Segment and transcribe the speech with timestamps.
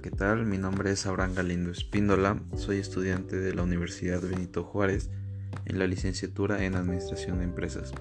[0.00, 0.44] ¿qué tal?
[0.44, 5.10] Mi nombre es Abraham Galindo Espíndola, soy estudiante de la Universidad Benito Juárez
[5.66, 7.92] en la licenciatura en Administración de Empresas.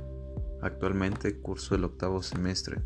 [0.62, 2.82] Actualmente curso el octavo semestre.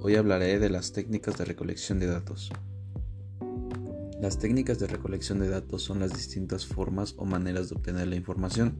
[0.00, 2.50] Hoy hablaré de las técnicas de recolección de datos.
[4.20, 8.16] Las técnicas de recolección de datos son las distintas formas o maneras de obtener la
[8.16, 8.76] información.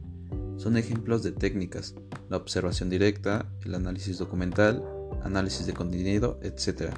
[0.57, 1.95] Son ejemplos de técnicas,
[2.29, 4.83] la observación directa, el análisis documental,
[5.23, 6.93] análisis de contenido, etc.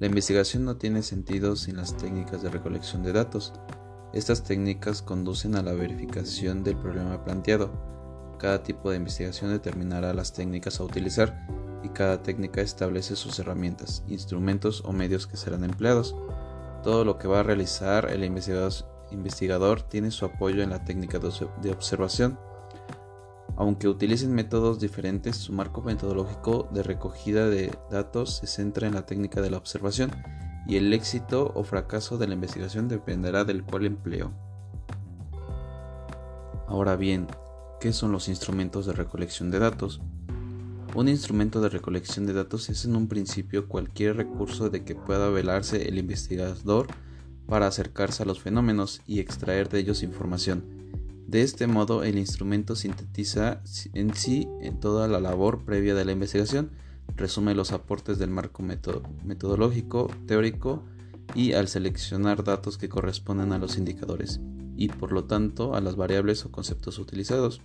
[0.00, 3.52] La investigación no tiene sentido sin las técnicas de recolección de datos.
[4.14, 7.70] Estas técnicas conducen a la verificación del problema planteado.
[8.38, 11.46] Cada tipo de investigación determinará las técnicas a utilizar
[11.84, 16.16] y cada técnica establece sus herramientas, instrumentos o medios que serán empleados.
[16.82, 21.70] Todo lo que va a realizar el investigador, tiene su apoyo en la técnica de
[21.70, 22.38] observación
[23.60, 29.04] aunque utilicen métodos diferentes, su marco metodológico de recogida de datos se centra en la
[29.04, 30.10] técnica de la observación
[30.66, 34.32] y el éxito o fracaso de la investigación dependerá del cual empleo.
[36.68, 37.26] Ahora bien,
[37.80, 40.00] ¿qué son los instrumentos de recolección de datos?
[40.94, 45.28] Un instrumento de recolección de datos es en un principio cualquier recurso de que pueda
[45.28, 46.86] velarse el investigador
[47.46, 50.79] para acercarse a los fenómenos y extraer de ellos información
[51.30, 53.62] de este modo, el instrumento sintetiza
[53.94, 56.72] en sí en toda la labor previa de la investigación,
[57.14, 60.82] resume los aportes del marco metodológico, teórico
[61.36, 64.40] y al seleccionar datos que corresponden a los indicadores
[64.76, 67.60] y por lo tanto a las variables o conceptos utilizados.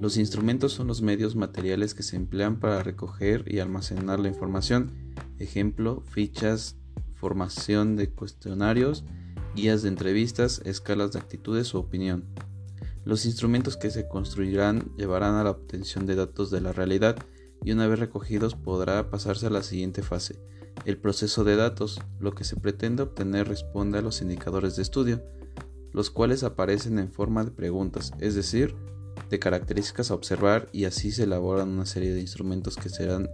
[0.00, 4.92] Los instrumentos son los medios materiales que se emplean para recoger y almacenar la información,
[5.40, 6.76] ejemplo, fichas,
[7.16, 9.02] formación de cuestionarios,
[9.58, 12.24] guías de entrevistas, escalas de actitudes o opinión.
[13.04, 17.16] Los instrumentos que se construirán llevarán a la obtención de datos de la realidad
[17.64, 20.38] y una vez recogidos podrá pasarse a la siguiente fase,
[20.84, 22.00] el proceso de datos.
[22.20, 25.24] Lo que se pretende obtener responde a los indicadores de estudio,
[25.92, 28.76] los cuales aparecen en forma de preguntas, es decir,
[29.28, 33.28] de características a observar y así se elaboran una serie de instrumentos que serán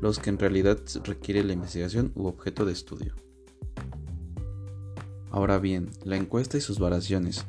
[0.00, 3.27] los que en realidad requiere la investigación u objeto de estudio.
[5.30, 7.44] Ahora bien, la encuesta y sus variaciones.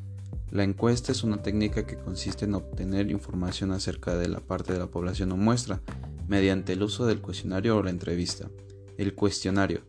[0.52, 4.80] La encuesta es una técnica que consiste en obtener información acerca de la parte de
[4.80, 5.82] la población o muestra
[6.28, 8.50] mediante el uso del cuestionario o la entrevista.
[8.98, 9.82] El cuestionario.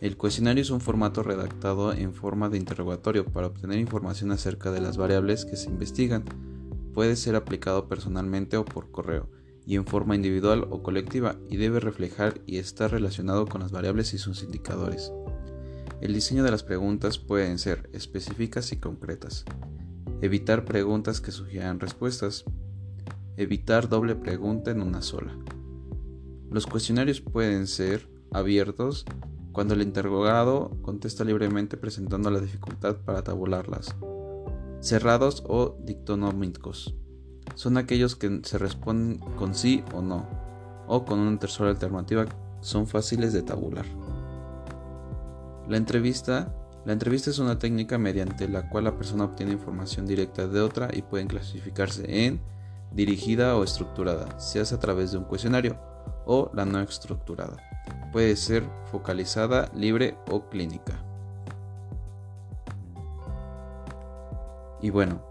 [0.00, 4.80] El cuestionario es un formato redactado en forma de interrogatorio para obtener información acerca de
[4.80, 6.24] las variables que se investigan.
[6.92, 9.28] Puede ser aplicado personalmente o por correo,
[9.66, 14.14] y en forma individual o colectiva, y debe reflejar y estar relacionado con las variables
[14.14, 15.12] y sus indicadores.
[16.00, 19.44] El diseño de las preguntas pueden ser específicas y concretas.
[20.20, 22.44] Evitar preguntas que sugieran respuestas.
[23.36, 25.36] Evitar doble pregunta en una sola.
[26.50, 29.06] Los cuestionarios pueden ser abiertos
[29.50, 33.96] cuando el interrogado contesta libremente presentando la dificultad para tabularlas.
[34.80, 36.94] Cerrados o dictonómicos.
[37.56, 40.28] Son aquellos que se responden con sí o no,
[40.86, 42.26] o con una tercera alternativa,
[42.60, 43.86] son fáciles de tabular.
[45.68, 46.50] La entrevista,
[46.86, 50.88] la entrevista es una técnica mediante la cual la persona obtiene información directa de otra
[50.90, 52.40] y pueden clasificarse en
[52.90, 54.40] dirigida o estructurada.
[54.40, 55.78] Se hace a través de un cuestionario
[56.24, 57.58] o la no estructurada.
[58.12, 61.04] Puede ser focalizada, libre o clínica.
[64.80, 65.22] Y bueno,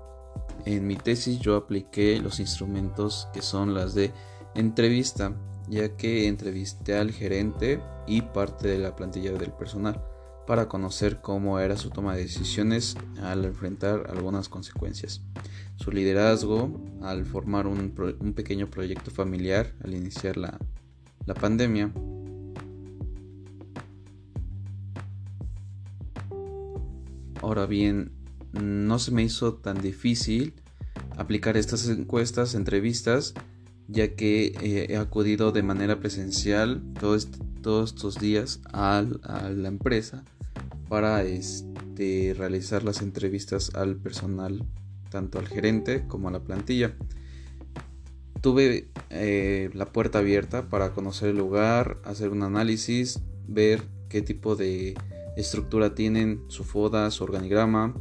[0.65, 4.13] en mi tesis yo apliqué los instrumentos que son las de
[4.53, 5.33] entrevista,
[5.67, 9.99] ya que entrevisté al gerente y parte de la plantilla del personal
[10.47, 15.21] para conocer cómo era su toma de decisiones al enfrentar algunas consecuencias.
[15.75, 17.91] Su liderazgo al formar un,
[18.33, 20.57] pequeño proyecto familiar al iniciar la,
[21.25, 21.91] la pandemia.
[27.41, 28.13] Ahora bien,
[28.53, 30.53] no se me hizo tan difícil
[31.17, 33.33] aplicar estas encuestas, entrevistas,
[33.89, 37.27] ya que eh, he acudido de manera presencial todos
[37.83, 40.23] estos días a la empresa
[40.87, 44.63] para este, realizar las entrevistas al personal,
[45.09, 46.95] tanto al gerente como a la plantilla.
[48.41, 54.55] Tuve eh, la puerta abierta para conocer el lugar, hacer un análisis, ver qué tipo
[54.55, 54.95] de
[55.35, 57.95] estructura tienen, su FODA, su organigrama,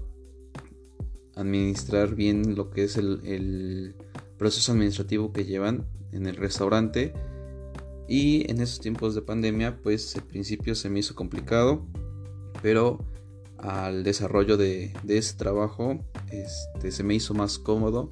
[1.35, 3.97] administrar bien lo que es el, el
[4.39, 7.13] proceso administrativo que llevan en el restaurante.
[8.09, 11.85] Y en esos tiempos de pandemia, pues al principio se me hizo complicado
[12.63, 12.99] pero
[13.59, 15.99] al desarrollo de, ese trabajo
[16.31, 18.11] este, se me hizo más cómodo,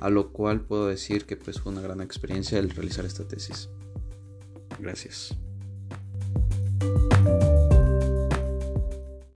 [0.00, 3.68] a lo cual puedo decir que pues fue una gran experiencia el realizar esta tesis.
[4.78, 5.36] Gracias.